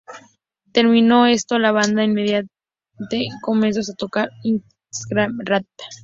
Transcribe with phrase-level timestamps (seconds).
[0.71, 4.59] Terminado esto, la banda inmediatamente comenzó a tocar ""I
[5.09, 5.65] Came as a Rat"".